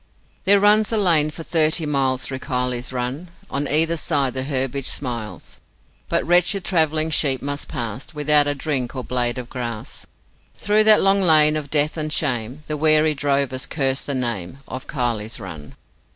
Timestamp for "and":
11.97-12.11